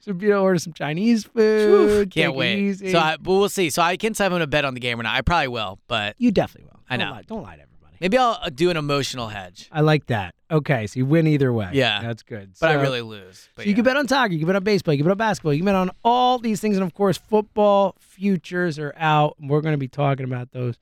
[0.00, 2.10] So be able to order some Chinese food.
[2.10, 2.74] can't wait.
[2.90, 3.70] So, I, but we'll see.
[3.70, 5.14] So I can't say I'm gonna bet on the game or not.
[5.14, 6.80] I probably will, but you definitely will.
[6.88, 7.12] I Don't know.
[7.12, 7.69] lie- Don't lie to everybody.
[8.00, 9.68] Maybe I'll uh, do an emotional hedge.
[9.70, 10.34] I like that.
[10.50, 11.70] Okay, so you win either way.
[11.72, 12.02] Yeah.
[12.02, 12.52] that's good.
[12.60, 13.48] But I really lose.
[13.54, 13.74] But So you yeah.
[13.76, 15.60] can bet on soccer, you can bet on baseball, you can bet on basketball, you
[15.60, 19.36] can bet on all these things, and of course, football futures are out.
[19.40, 20.76] We're going to be talking about those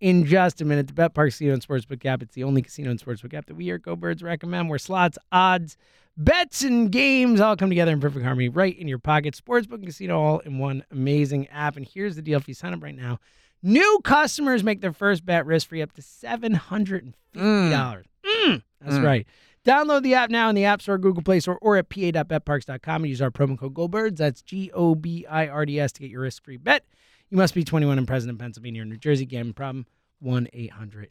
[0.00, 0.88] in just a minute.
[0.88, 2.22] The Bet Park Casino and Sportsbook app.
[2.22, 4.78] It's the only casino and sportsbook app that we here at Go Birds recommend, where
[4.78, 5.76] slots, odds,
[6.16, 9.34] bets, and games all come together in perfect harmony, right in your pocket.
[9.34, 11.76] Sportsbook and casino all in one amazing app.
[11.76, 13.18] And here's the deal: if you sign up right now,
[13.62, 18.06] new customers make their first bet risk free up to seven hundred and fifty dollars.
[18.24, 19.04] Mm, that's Mm.
[19.04, 19.26] right.
[19.64, 23.08] Download the app now in the App Store, Google Play Store, or at pa.betparx.com and
[23.08, 24.16] use our promo code GoBirds.
[24.16, 26.84] That's G O B I R D S to get your risk free bet.
[27.30, 29.26] You must be 21 and present in Pennsylvania or New Jersey.
[29.26, 29.86] Gambling problem?
[30.20, 31.10] 1 800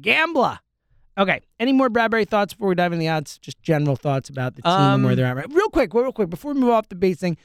[0.00, 0.58] Gambler.
[1.18, 1.40] Okay.
[1.58, 3.38] Any more Bradberry thoughts before we dive into the odds?
[3.38, 5.36] Just general thoughts about the team and where Um, they're at.
[5.36, 5.52] Right.
[5.52, 7.36] Real quick, real quick, before we move off the Bates thing,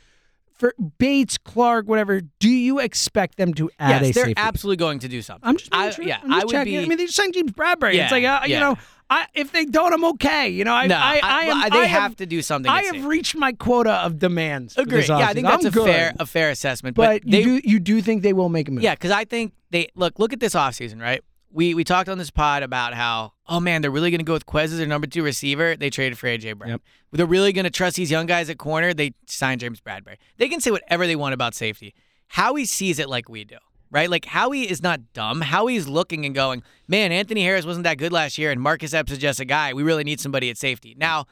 [0.56, 4.42] for Bates, Clark, whatever, do you expect them to add yes, a they're safety?
[4.42, 5.48] absolutely going to do something.
[5.48, 6.06] I'm just I, sure.
[6.06, 6.74] yeah, I would checking.
[6.74, 6.80] be.
[6.80, 7.96] I mean, they just signed James Bradberry.
[7.96, 8.78] it's like, uh, you know,
[9.10, 10.50] I, if they don't, I'm okay.
[10.50, 11.70] You know, I, no, I, I, am.
[11.70, 12.72] they I have, to do something.
[12.72, 14.78] I have reached my quota of demands.
[14.78, 15.04] Agree.
[15.04, 15.86] Yeah, I think that's I'm a good.
[15.86, 16.96] fair a fair assessment.
[16.96, 18.84] But, But, they, you do you do think they will make a move?
[18.84, 21.24] yeah, because I think they look look at this offseason, right?
[21.54, 24.34] We we talked on this pod about how oh man, they're really going to go
[24.34, 25.76] with Quez as their number two receiver.
[25.76, 26.72] They traded for AJ Brown.
[26.72, 26.82] Yep.
[27.12, 28.94] They're really going to trust these young guys at corner.
[28.94, 30.18] They signed James Bradberry.
[30.38, 31.94] They can say whatever they want about safety.
[32.28, 33.58] Howie sees it like we do,
[33.92, 34.10] right?
[34.10, 35.42] Like Howie is not dumb.
[35.42, 39.12] Howie's looking and going, man, Anthony Harris wasn't that good last year, and Marcus Epps
[39.12, 39.74] is just a guy.
[39.74, 40.96] We really need somebody at safety.
[40.98, 41.28] Now,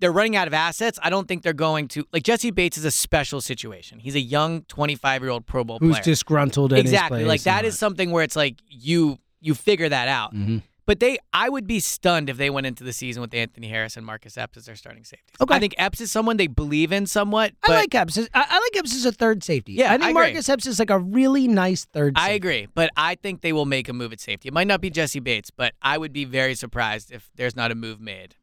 [0.00, 0.98] they're running out of assets.
[1.02, 3.98] I don't think they're going to like Jessie Bates is a special situation.
[3.98, 5.88] He's a young 25 year old Pro Bowl player.
[5.88, 6.04] Who's player.
[6.04, 10.08] disgruntled in his exactly like that is something where it's like you you figure that
[10.08, 10.34] out.
[10.34, 10.62] Mhm.
[10.86, 13.96] But they, I would be stunned if they went into the season with Anthony Harris
[13.96, 15.34] and Marcus Epps as their starting safeties.
[15.40, 15.54] Okay.
[15.54, 17.54] I think Epps is someone they believe in somewhat.
[17.66, 18.18] I like Epps.
[18.18, 19.72] I, I like Epps as a third safety.
[19.72, 20.12] Yeah, I think I.
[20.12, 22.12] Marcus Epps is like a really nice third.
[22.18, 24.48] I agree, but I think they will make a move at safety.
[24.48, 27.70] It might not be Jessie Bates, but I would be very surprised if there's not
[27.70, 28.34] a move made.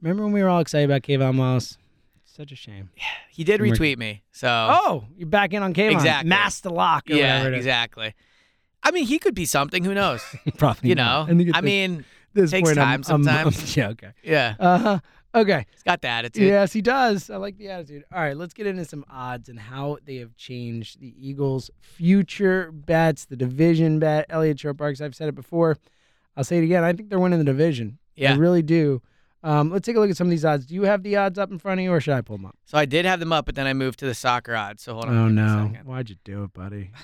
[0.00, 1.76] Remember when we were all excited about Kayvon Wallace?
[2.24, 2.88] Such a shame.
[2.96, 5.92] Yeah, he did retweet me, so Oh, you're back in on Kayvon.
[5.92, 6.30] Exactly.
[6.30, 7.10] Master lock.
[7.10, 7.66] Or yeah, whatever it is.
[7.66, 8.14] exactly.
[8.82, 9.84] I mean, he could be something.
[9.84, 10.22] Who knows?
[10.58, 11.28] Probably you not.
[11.28, 13.76] know, I, think I mean, this takes point, I'm- time I'm- I'm- sometimes.
[13.76, 13.88] yeah.
[13.90, 14.10] Okay.
[14.22, 14.98] yeah, Uh huh.
[15.32, 15.64] Okay.
[15.70, 16.42] he's got the attitude.
[16.48, 17.30] Yes, he does.
[17.30, 18.04] I like the attitude.
[18.12, 22.72] All right, let's get into some odds and how they have changed the Eagles' future
[22.72, 24.26] bets, the division bet.
[24.28, 25.00] Elliot Shorr-Parks.
[25.00, 25.76] I've said it before.
[26.36, 26.82] I'll say it again.
[26.82, 27.98] I think they're winning the division.
[28.16, 28.32] Yeah.
[28.34, 29.02] I really do.
[29.44, 30.66] Um, let's take a look at some of these odds.
[30.66, 32.46] Do you have the odds up in front of you, or should I pull them
[32.46, 32.56] up?
[32.66, 34.82] So I did have them up, but then I moved to the soccer odds.
[34.82, 35.16] So hold on.
[35.16, 35.68] Oh no!
[35.70, 35.86] second.
[35.86, 36.90] Why'd you do it, buddy?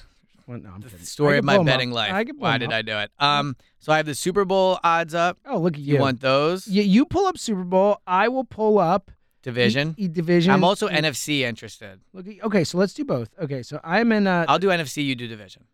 [0.46, 0.62] What?
[0.62, 1.04] No, I'm The kidding.
[1.04, 1.74] Story of my pull 'em up.
[1.74, 2.12] betting life.
[2.12, 2.72] I can pull did.
[2.72, 3.10] I do it?
[3.18, 5.38] Um, so I have the Super Bowl odds up.
[5.44, 6.00] Oh, look at You you.
[6.00, 6.66] want those?
[6.68, 7.98] you, you pull up Super Bowl.
[8.06, 9.10] I will pull up
[9.42, 9.94] Division.
[9.96, 10.52] E- E- division.
[10.52, 12.00] I'm also And- NFC interested.
[12.12, 13.30] Look at, okay, so let's do both.
[13.40, 14.26] Okay, so I'm in.
[14.26, 15.04] Uh, I'll do NFC.
[15.04, 15.64] You do division.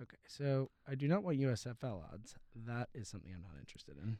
[0.00, 2.34] Okay, so I do not want USFL odds.
[2.66, 4.18] That is something I'm not interested in.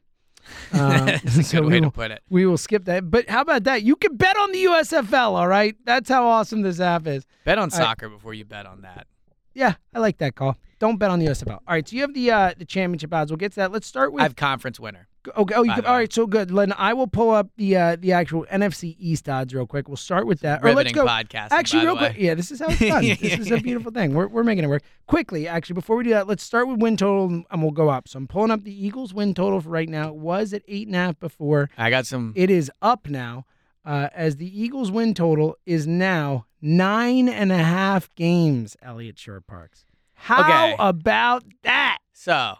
[0.72, 2.22] That's a Uh, so good we way to will, put it.
[2.28, 3.10] we will skip that.
[3.10, 3.82] But how about that?
[3.82, 5.32] You can bet on the USFL.
[5.34, 7.26] All right, that's how awesome this app is.
[7.44, 7.84] Bet on All right.
[7.84, 9.06] soccer before you bet on that.
[9.54, 10.56] Yeah, I like that call.
[10.78, 11.52] Don't bet on the USFL.
[11.52, 13.30] All right, so you have the uh, the championship odds.
[13.30, 13.72] We'll get to that.
[13.72, 15.08] Let's start with I have conference winner.
[15.36, 15.54] Okay.
[15.54, 16.10] Oh, you can, all right.
[16.10, 16.50] So good.
[16.50, 19.88] Len, I will pull up the uh, the actual NFC East odds real quick.
[19.88, 20.64] We'll start with that.
[20.64, 21.04] Or let's go.
[21.04, 22.16] podcasting, Actually, real quick.
[22.16, 23.04] Yeah, this is how it's done.
[23.20, 24.14] this is a beautiful thing.
[24.14, 25.46] We're we're making it work quickly.
[25.46, 28.08] Actually, before we do that, let's start with win total and and we'll go up.
[28.08, 30.08] So I'm pulling up the Eagles win total for right now.
[30.08, 31.68] It was at eight and a half before.
[31.76, 32.32] I got some.
[32.34, 33.44] It is up now,
[33.84, 38.76] uh, as the Eagles win total is now nine and a half games.
[38.82, 39.84] Elliot Shorr-Parks.
[40.14, 40.76] How Okay.
[40.78, 41.98] about that?
[42.12, 42.56] So,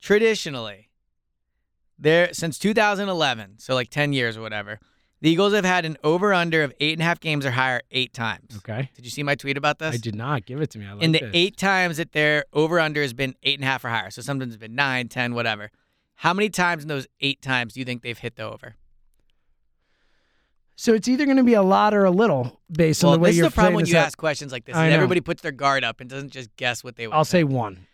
[0.00, 0.88] traditionally,
[1.98, 4.78] there since 2011, so like 10 years or whatever,
[5.20, 7.80] the Eagles have had an over under of eight and a half games or higher
[7.92, 8.56] eight times.
[8.58, 8.90] Okay.
[8.96, 9.94] Did you see my tweet about this?
[9.94, 10.86] I did not give it to me.
[10.86, 11.30] I like In the this.
[11.32, 14.20] eight times that their over under has been eight and a half or higher, so
[14.22, 15.70] sometimes it's been nine, ten, whatever.
[16.16, 18.74] How many times in those eight times do you think they've hit the over?
[20.76, 23.22] So it's either going to be a lot or a little based well, on the
[23.22, 24.06] way this is you're the problem when you up.
[24.06, 24.74] ask questions like this.
[24.74, 24.80] Know.
[24.82, 27.40] everybody puts their guard up and doesn't just guess what they I'll say.
[27.40, 27.86] say one.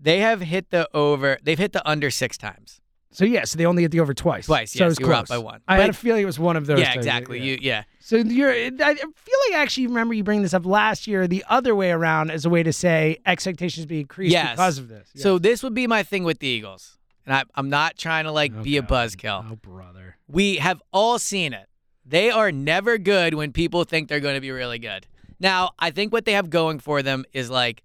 [0.00, 1.38] They have hit the over.
[1.42, 2.80] They've hit the under six times.
[3.12, 4.44] So yeah, so they only hit the over twice.
[4.44, 5.38] Twice, So yes, it was you were up close.
[5.38, 5.62] by one.
[5.66, 6.80] I had a feeling it was one of those.
[6.80, 7.38] yeah, exactly.
[7.38, 7.44] Yeah.
[7.44, 7.82] You yeah.
[8.00, 8.50] So you're.
[8.52, 11.90] I feel like I actually remember you bringing this up last year, the other way
[11.92, 14.50] around, as a way to say expectations be increased Yes.
[14.50, 15.08] because of this.
[15.16, 18.32] So this would be my thing with the Eagles, and I, I'm not trying to
[18.32, 19.46] like be a buzzkill.
[19.50, 20.16] Oh brother.
[20.28, 21.68] We have all seen it.
[22.08, 25.06] They are never good when people think they're going to be really good.
[25.40, 27.82] Now, I think what they have going for them is like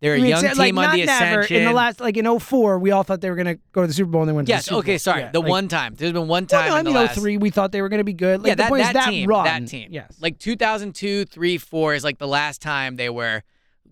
[0.00, 1.40] they're a I young it's, team like, on the not never.
[1.40, 1.56] ascension.
[1.58, 3.86] In the last, like in 04, we all thought they were going to go to
[3.86, 4.98] the Super Bowl and they went to the yes, Super okay, Bowl.
[5.00, 5.20] sorry.
[5.22, 5.94] Yeah, the like- one time.
[5.96, 7.82] There's been one Well, time no, I in the mean, last 03, we thought they
[7.82, 8.40] were going to be good.
[8.40, 9.44] Like, yeah, the that, point that is that team, run.
[9.44, 9.88] that team.
[9.92, 10.16] Yes.
[10.20, 13.42] Like 2002, 3, 4 is like the last time they were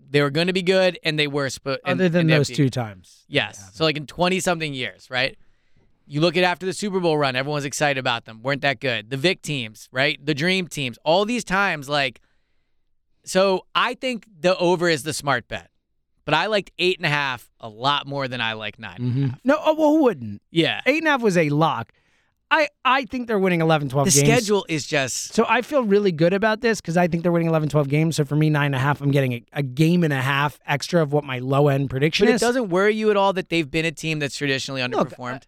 [0.09, 3.25] they were going to be good and they were supposed Other than those two times.
[3.27, 3.71] Yes.
[3.73, 5.37] So like in 20 something years, right?
[6.07, 8.41] You look at after the Super Bowl run, everyone's excited about them.
[8.41, 9.09] Weren't that good?
[9.09, 10.17] The Vic teams, right?
[10.25, 10.97] The Dream teams.
[11.03, 12.21] All these times, like,
[13.25, 15.69] so I think the over is the smart bet.
[16.25, 19.23] But I liked eight and a half a lot more than I like 9 and
[19.23, 19.39] a half.
[19.45, 20.41] No, oh, well, who wouldn't?
[20.51, 20.81] Yeah.
[20.85, 21.93] Eight and a half was a lock.
[22.51, 24.27] I, I think they're winning 11, 12 The games.
[24.27, 27.49] schedule is just So I feel really good about this because I think they're winning
[27.49, 28.15] 11, 12 games.
[28.17, 30.57] So for me, nine and a half, I'm getting a, a game and a half
[30.65, 32.33] extra of what my low end prediction is.
[32.41, 35.35] But it doesn't worry you at all that they've been a team that's traditionally underperformed.
[35.35, 35.39] uh,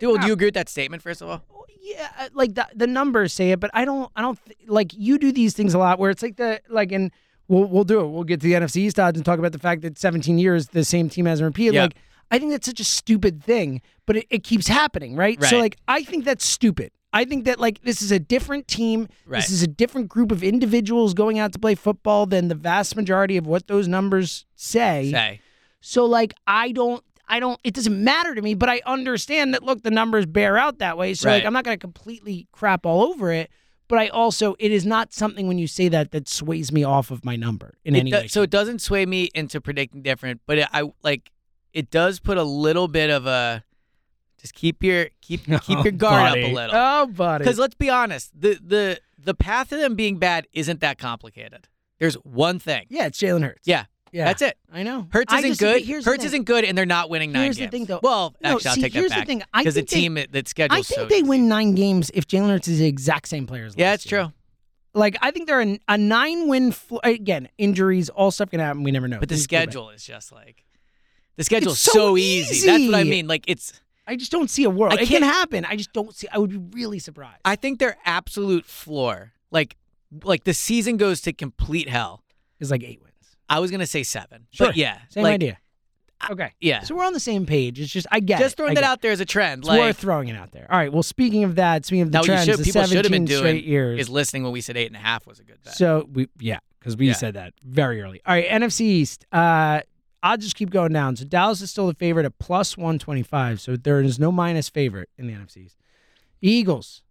[0.00, 1.42] do, do you agree with that statement, first of all?
[1.80, 4.92] yeah, uh, like the, the numbers say it, but I don't, I don't th- like
[4.94, 7.10] you do these things a lot where it's like the like and
[7.48, 8.06] we'll we'll do it.
[8.08, 10.68] We'll get to the NFC East odds and talk about the fact that 17 years
[10.68, 11.74] the same team hasn't repeated.
[11.74, 11.82] Yeah.
[11.82, 11.96] Like
[12.30, 15.38] I think that's such a stupid thing, but it, it keeps happening, right?
[15.40, 15.50] right?
[15.50, 16.92] So like I think that's stupid.
[17.12, 19.08] I think that like this is a different team.
[19.26, 19.40] Right.
[19.40, 22.96] This is a different group of individuals going out to play football than the vast
[22.96, 25.10] majority of what those numbers say.
[25.10, 25.40] Say.
[25.80, 29.62] So like I don't I don't it doesn't matter to me, but I understand that
[29.62, 31.14] look the numbers bear out that way.
[31.14, 33.50] So like I'm not going to completely crap all over it,
[33.88, 37.10] but I also it is not something when you say that that sways me off
[37.10, 38.26] of my number in It any do- way.
[38.28, 41.30] so it doesn't sway me into predicting different, but it, I like
[41.72, 43.64] it does put a little bit of a
[44.40, 46.70] just keep your keep keep oh, your guard up a little.
[46.74, 47.44] Oh, buddy.
[47.44, 51.68] Because let's be honest, the the the path of them being bad isn't that complicated.
[51.98, 52.86] There's one thing.
[52.88, 53.66] yeah, it's Jalen Hurts.
[53.66, 54.24] Yeah, Yeah.
[54.26, 54.56] That's it.
[54.72, 55.06] I know.
[55.12, 55.82] Hurts I isn't just- good.
[55.84, 56.26] here's the thing.
[56.26, 57.70] isn't good, and they're not winning nine Here's the games.
[57.72, 58.00] thing, though.
[58.02, 59.26] Well, No, actually, I'll see, take here's that the back.
[59.26, 59.42] thing.
[59.52, 62.26] I Because the think they- team that I think so they win nine games if
[62.26, 64.22] Jalen Hurts is the exact same player as last Yeah, it's year.
[64.24, 64.32] true.
[64.94, 66.72] Like I think they're a, a nine win.
[66.72, 68.82] Fl- again, injuries, all stuff can happen.
[68.82, 69.20] We never know.
[69.20, 69.62] But the These go back.
[69.64, 70.64] schedule is just like
[71.36, 72.66] the schedule's so so, easy.
[72.66, 73.10] That's what I easy.
[73.10, 73.26] mean.
[73.28, 73.80] Like it's.
[74.06, 74.94] I just don't see a world.
[74.94, 75.64] I it can can't- happen.
[75.66, 76.26] I just don't see.
[76.32, 77.40] I would be really surprised.
[77.44, 79.76] I think their absolute floor, like,
[80.24, 82.24] like the season goes to complete hell.
[82.58, 83.07] It's like eight wins.
[83.48, 84.68] I was gonna say seven, Sure.
[84.68, 85.58] but yeah, Same like, idea.
[86.30, 86.52] Okay.
[86.60, 87.78] Yeah, So we're on the same page.
[87.78, 89.60] It's just I get just throwing I that out there as a trend.
[89.60, 90.66] It's like, worth throwing it out there.
[90.68, 90.92] All right.
[90.92, 93.24] Well, speaking of that, speaking of the trends, should, the people should have 17 been
[93.24, 94.00] doing years.
[94.00, 95.74] is listening when we said eight and a half was a good bet.
[95.74, 97.12] So we yeah, because we Yeah.
[97.12, 98.20] said that very early.
[98.26, 99.26] All right, NFC East.
[99.30, 99.80] Uh
[100.20, 101.14] odds just keep going down.
[101.14, 103.60] So Dallas is still the favorite at plus one twenty five.
[103.60, 105.76] So there is no minus favorite in the NFC East.
[106.42, 107.02] Eagles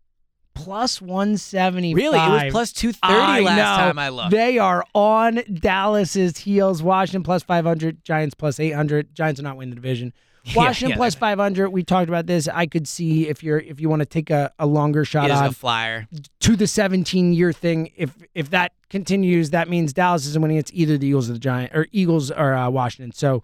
[0.57, 1.93] plus one seventy.
[1.93, 4.31] really, it was plus two thirty last time I looked.
[4.31, 6.83] They are on Dallas's heels.
[6.83, 8.03] Washington plus five hundred.
[8.03, 9.13] Giants plus eight hundred.
[9.13, 10.13] Giants are not winning the division.
[10.55, 11.69] Washington yeah, plus they're five hundred.
[11.69, 12.47] We talked about this.
[12.47, 15.45] I could see if you're if you want to take a, a longer shot on
[15.45, 16.07] a flyer.
[16.39, 17.91] to the 17 year thing.
[17.95, 20.57] If if that continues, that means Dallas isn't winning.
[20.57, 23.11] It's either the Eagles or the Giant or Eagles or uh, Washington.
[23.11, 23.43] So,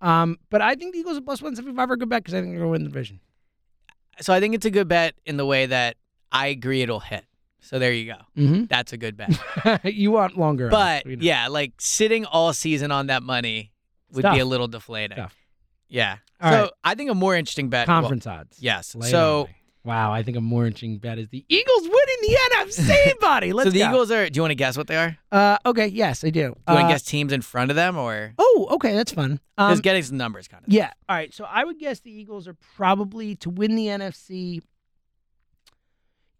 [0.00, 2.40] um, but I think the Eagles are plus 175 are a good bet because I
[2.40, 3.20] think they're going to win the division.
[4.20, 5.96] So I think it's a good bet in the way that
[6.32, 7.24] I agree it'll hit.
[7.60, 8.18] So there you go.
[8.36, 8.64] Mm-hmm.
[8.64, 9.38] That's a good bet.
[9.84, 11.22] you want longer, but we know.
[11.22, 13.70] yeah, like sitting all season on that money
[14.12, 15.16] would be a little deflating.
[15.16, 15.34] Tough.
[15.88, 16.16] Yeah.
[16.40, 16.70] All so right.
[16.82, 17.86] I think a more interesting bet.
[17.86, 18.56] well, conference odds.
[18.60, 18.94] yes.
[18.96, 19.48] It so
[19.84, 23.52] wow, I think a more interesting bet is the Eagles winning the NFC, buddy.
[23.52, 23.88] Let's so the go.
[23.90, 24.28] Eagles are.
[24.28, 25.16] Do you want to guess what they are?
[25.30, 26.40] Uh, okay, yes, I do.
[26.40, 29.38] you want Uh, to guess teams in front of them or Oh, okay, that's fun.
[29.58, 30.72] just Um, getting some numbers kind of?
[30.72, 30.90] Yeah.
[31.08, 31.32] All right.
[31.32, 34.62] So I would guess the Eagles are probably to win the NFC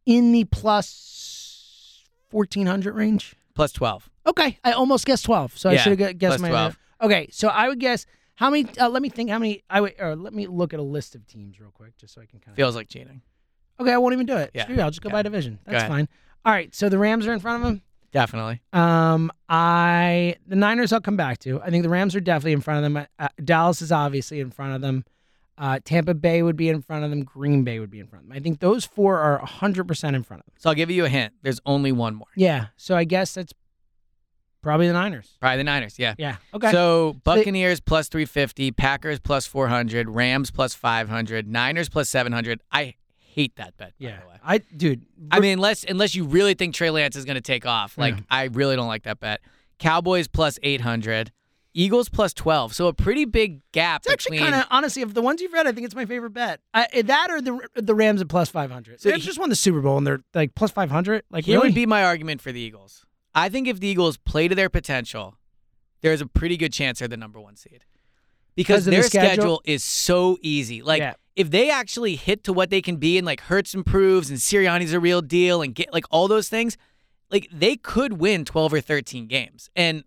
[0.07, 3.35] in the plus 1400 range.
[3.55, 4.09] Plus twelve.
[4.27, 4.59] Okay.
[4.65, 5.59] I almost guessed 12.
[5.59, 6.79] So I should have guessed my 12.
[7.03, 7.29] Okay.
[7.31, 10.17] So I would guess how many uh, let me think how many I would or
[10.17, 12.53] let me look at a list of teams real quick just so I can kind
[12.53, 13.21] of Feels like cheating.
[13.81, 14.51] Okay, I won't even do it.
[14.55, 14.63] Yeah.
[14.65, 15.17] Screw you, I'll just go Okay.
[15.17, 15.59] by division.
[15.67, 16.09] That's fine.
[16.45, 16.75] All right.
[16.75, 17.83] So the Rams are in front of them.
[18.13, 18.61] Definitely.
[18.73, 21.61] Um, I the Niners I'll come back to.
[21.61, 23.07] I think the Rams are definitely in front of them.
[23.19, 25.05] Uh, Dallas is obviously in front of them.
[25.63, 27.23] Uh, Tampa Bay would be in front of them.
[27.23, 28.37] Green Bay would be in front of them.
[28.37, 29.79] I think those four are 100%
[30.13, 30.55] in front of them.
[30.59, 31.35] So I'll give you a hint.
[31.43, 32.27] There's only one more.
[32.35, 32.67] Yeah.
[32.77, 33.53] So I guess that's
[34.61, 35.37] probably the Niners.
[35.41, 36.01] Probably the Niners.
[36.01, 36.17] Yeah.
[36.19, 36.39] Yeah.
[36.53, 36.73] Okay.
[36.73, 42.61] So Buccaneers plus 350, Packers plus 400, Rams plus 500, Niners plus 700.
[42.73, 43.93] I hate that bet.
[44.01, 44.21] By yeah.
[44.21, 44.35] the way.
[44.43, 45.07] I dude.
[45.31, 48.17] I mean, unless unless you really think Trey Lance is going to take off, like
[48.17, 48.23] Yeah.
[48.29, 49.41] I really don't like that bet.
[49.79, 51.31] Cowboys plus 800,
[51.75, 52.75] Eagles plus 12.
[52.75, 54.51] So a pretty big gap it's actually between.
[54.53, 56.61] kind of honestly of the ones you've read, I think it's my favorite bet.
[56.75, 59.01] I, eh, that or the the Rams at plus 500.
[59.01, 61.23] So Rams he- just won the Super Bowl and they're like plus 500.
[61.31, 61.69] Like Here really?
[61.69, 63.05] would be my argument for the Eagles.
[63.35, 65.39] I think if the Eagles play to their potential,
[66.03, 67.85] there's a pretty good chance they're the number one seed.
[68.55, 69.33] Because of the their schedule?
[69.33, 69.63] schedule?
[69.65, 70.83] is so easy.
[70.83, 71.15] Like Yeah.
[71.37, 74.93] if they actually hit to what they can be and like Hurts improves and Sirianni's
[74.93, 76.77] a real deal and get like all those things,
[77.31, 79.71] like they could win 12 or 13 games.
[79.75, 80.05] And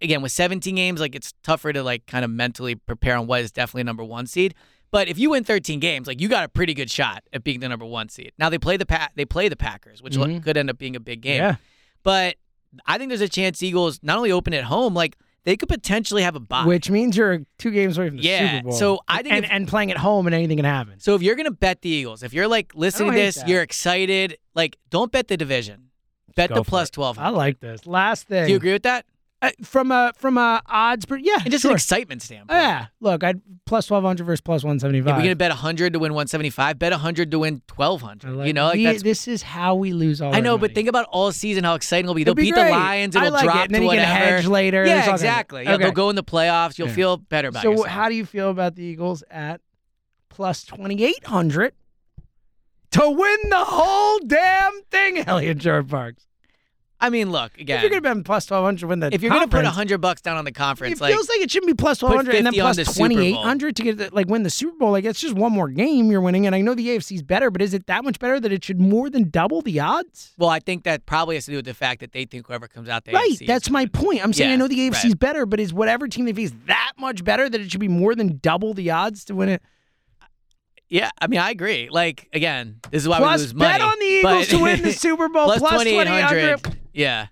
[0.00, 3.40] again, with 17 games, like it's tougher to like kind of mentally prepare on what
[3.42, 4.54] is definitely a number one seed.
[4.90, 7.60] But if you win 13 games, like you got a pretty good shot at being
[7.60, 8.32] the number one seed.
[8.38, 10.42] Now they play the pa- they play the Packers, which Mhm.
[10.42, 11.40] could end up being a big game.
[11.40, 11.56] Yeah.
[12.02, 12.36] But
[12.86, 16.22] I think there's a chance Eagles not only open at home, like they could potentially
[16.22, 16.64] have a bye.
[16.64, 18.72] Which means you're two games away from the Yeah, Super Bowl.
[18.72, 21.00] so I think and, if- and playing at home and anything can happen.
[21.00, 23.48] so if you're gonna bet the Eagles, if you're like listening to this, that.
[23.48, 25.84] you're excited, like don't bet the division.
[26.34, 27.18] Bet Go the plus twelve.
[27.18, 27.86] I like this.
[27.86, 28.44] Last thing.
[28.46, 29.04] Do you agree with that?
[29.40, 31.70] Uh, from a from a odds, per, yeah, And just sure.
[31.70, 32.58] an excitement standpoint.
[32.58, 32.86] Yeah.
[33.00, 35.10] Look, I'd plus twelve hundred versus plus one seventy five.
[35.14, 38.46] You're gonna bet 100 to win 175, bet 100 to win 1200.
[38.48, 40.34] you know, like this is how we lose all.
[40.34, 42.24] I know, but think about all season how exciting it'll be.
[42.24, 42.64] They'll be beat great.
[42.64, 43.14] the Lions.
[43.14, 43.62] It'll I like drop it.
[43.66, 44.06] And then to you whatever.
[44.12, 44.84] hedge later.
[44.84, 45.62] Yeah, exactly.
[45.62, 45.84] Yeah, Okay.
[45.84, 46.76] they'll go in the playoffs.
[46.76, 46.94] You'll Yeah.
[46.94, 47.86] feel better about so yourself.
[47.90, 49.60] how do you feel about the Eagles at
[50.30, 51.74] plus twenty eight hundred
[52.90, 56.24] to win the whole damn thing, Elliot Jordan Parks?
[57.00, 57.76] I mean, look again.
[57.76, 59.98] If you're gonna bet plus twelve hundred to win the if you're gonna put 100
[60.00, 62.16] bucks down on the It conference, like it feels like it shouldn't be plus twelve
[62.16, 64.42] hundred and then 50 on plus the twenty eight hundred to get the, like win
[64.42, 64.90] the Super Bowl.
[64.90, 67.62] Like it's just one more game you're winning, and I know the AFC's better, but
[67.62, 70.32] is it that much better that it should more than double the odds?
[70.38, 72.66] well, I think that probably has to do with the fact that they think whoever
[72.66, 74.24] comes out the Right, AFC that's my point.
[74.24, 75.18] I'm saying I know the AFC's right.
[75.18, 78.16] better, but is whatever team they face that much better that it should be more
[78.16, 79.62] than double the odds to win it?
[80.90, 81.88] Yeah, I mean, I agree.
[81.90, 83.72] Like again, this is why Plus, we lose money.
[83.72, 86.62] bet on the Eagles to win the Super Bowl plus plus 2800.
[86.62, 86.77] 2800.
[86.98, 87.26] Yeah.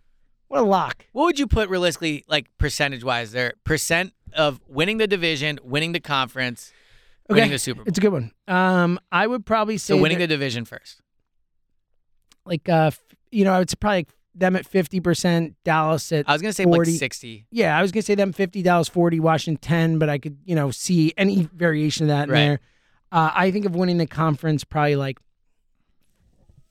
[0.48, 1.04] What a lock.
[1.12, 5.90] What would you put realistically, like percentage wise, there percent of winning the division, winning
[5.92, 6.72] the conference,
[7.28, 7.88] winning the Super Bowl?
[7.88, 8.30] It's a good one.
[8.46, 11.00] Um, I would probably say So winning the division first.
[12.44, 12.92] like uh,
[13.32, 16.52] you know, I would say probably them at fifty percent, Dallas at I was gonna
[16.52, 16.92] say 40.
[16.92, 17.46] like 60.
[17.50, 20.54] Yeah, I was gonna say them fifty, Dallas forty, Washington ten, but I could you
[20.54, 22.38] know see any variation of that in Right.
[22.40, 22.60] there.
[23.10, 25.18] Uh, I think of winning the conference probably like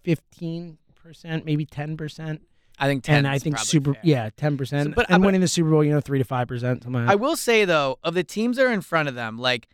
[0.04, 2.42] fifteen percent, maybe ten percent,
[2.80, 3.18] I think 10.
[3.20, 4.02] and I think super fair.
[4.04, 6.26] yeah ten percent, So, but- and but- winning the Super Bowl, you know, three to
[6.26, 7.12] five percent, something like that.
[7.14, 9.68] I will say though, of the teams that are in front of them, like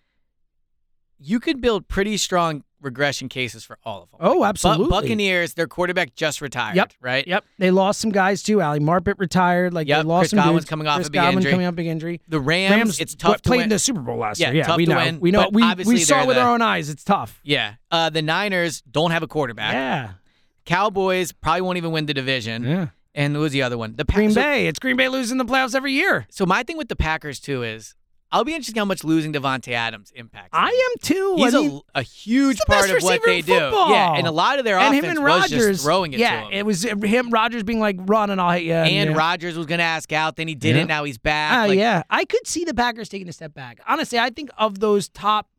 [1.20, 4.20] you could build pretty strong regression cases for all of them.
[4.24, 4.88] Oh, absolutely.
[4.90, 6.76] Buccaneers, their quarterback just retired.
[6.76, 6.94] Yep.
[7.00, 7.28] Right.
[7.28, 8.60] Yep, they lost some guys too.
[8.60, 9.72] Ali Marpet retired.
[9.72, 10.70] Like Yep, they lost Chris some Godwin's dudes.
[10.72, 11.52] coming off Chris a big Godwin injury.
[11.52, 12.22] coming off big injury.
[12.28, 14.58] The Rams, it's tough to played in the Super Bowl last Yeah, year.
[14.58, 14.98] Yeah, tough we to know.
[14.98, 15.50] win, we know.
[15.52, 16.90] We, we saw with the- our own eyes.
[16.90, 17.40] It's tough.
[17.44, 17.76] Yeah.
[17.92, 19.74] Uh, the Niners don't have a quarterback.
[19.74, 20.12] Yeah.
[20.66, 22.64] Cowboys probably won't even win the division.
[22.64, 22.88] Yeah.
[23.14, 23.96] And who was the other one?
[23.96, 24.34] The Green Packers.
[24.36, 24.68] So- Bay.
[24.68, 26.26] It's Green Bay losing the playoffs every year.
[26.30, 27.94] So my thing with the Packers too is
[28.34, 30.52] I'll be interested how much losing Davante Adams impacts.
[30.54, 30.64] them.
[30.64, 31.36] I am too.
[31.38, 33.52] He's I mean, a, a huge part of what they do.
[33.52, 36.44] Yeah, and a lot of their and offense him and was just throwing it yeah,
[36.44, 36.54] to him.
[36.54, 37.30] it was him.
[37.30, 39.18] Rodgers being like, "Run and I'll hit you." and yeah.
[39.18, 40.88] Rodgers was going to ask out, then he didn't.
[40.88, 40.96] Yeah.
[40.96, 41.58] Now he's back.
[41.58, 43.82] Ah, Like, yeah, I could see the Packers taking a step back.
[43.86, 45.50] Honestly, I think of those top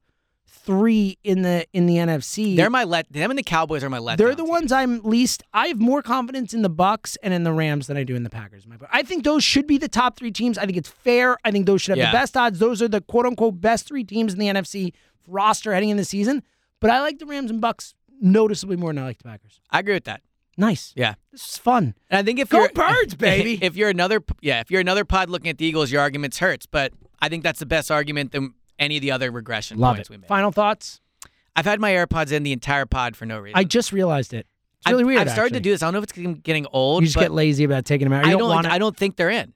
[0.53, 3.11] three in the in the NFC, They're my let.
[3.13, 4.19] Them and the Cowboys are my let.
[4.19, 5.43] they're the ones I'm least.
[5.53, 8.23] I have more confidence in the Bucks and in the Rams than I do in
[8.23, 8.67] the Packers.
[8.67, 8.77] My.
[8.93, 10.59] I think those should be the top three teams.
[10.59, 11.37] I think it's fair.
[11.45, 12.11] I think those should have Yeah.
[12.13, 12.59] the best odds.
[12.59, 14.93] Those are the quote unquote best three teams in the NFC
[15.27, 16.43] roster heading in the season.
[16.81, 19.61] But I like the Rams and Bucks noticeably more than I like the Packers.
[19.71, 20.21] I agree with that.
[20.59, 20.93] Nice.
[20.95, 21.15] Yeah.
[21.33, 21.95] This is fun.
[22.11, 23.59] And I think if Go you're Birds, baby.
[23.63, 26.67] if you're another yeah, if you're another pod looking at the Eagles, your arguments hurts.
[26.67, 30.11] But I think that's the best argument than any of the other regression Love points
[30.11, 30.13] it.
[30.13, 30.29] we made.
[30.29, 31.01] Final thoughts?
[31.57, 33.59] I've had my AirPods in the entire pod for no reason.
[33.59, 34.47] I just realized it.
[34.79, 35.21] It's really I've, weird.
[35.21, 35.83] I've started to do this.
[35.83, 37.03] I don't know if it's getting old.
[37.03, 38.25] You just get lazy about taking them out.
[38.25, 38.49] You I don't, don't.
[38.49, 39.53] want I don't think they're in.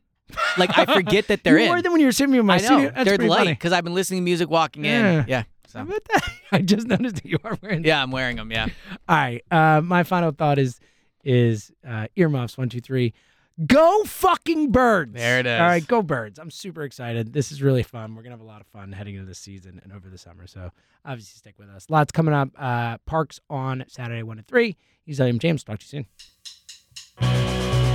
[0.59, 1.67] Like I forget that they're in.
[1.69, 2.91] More than when you were sitting in my I know studio.
[2.91, 3.51] That's they're pretty light funny.
[3.53, 5.23] because I've been listening to music walking Yeah.
[5.23, 5.29] in.
[5.29, 5.43] Yeah.
[5.43, 6.31] How So about that?
[6.53, 7.83] I just noticed that you are wearing.
[7.83, 7.87] Them.
[7.89, 8.51] Yeah, I'm wearing them.
[8.53, 8.69] Yeah.
[9.09, 9.43] All right.
[9.51, 10.79] Uh, my final thought is
[11.25, 12.57] is uh, earmuffs.
[12.57, 13.13] One, two, three.
[13.65, 15.15] Go fucking birds.
[15.15, 15.59] There it is.
[15.59, 16.39] All right, go birds.
[16.39, 17.33] I'm super excited.
[17.33, 18.15] This is really fun.
[18.15, 20.47] We're gonna have a lot of fun heading into this season and over the summer.
[20.47, 20.71] So
[21.07, 21.89] obviously stick with us.
[21.89, 22.51] Lots coming up.
[22.59, 24.77] Uh, parks on Saturday, one to three.
[25.07, 25.65] He's William James.
[25.65, 26.05] Talk to you
[27.23, 27.86] soon.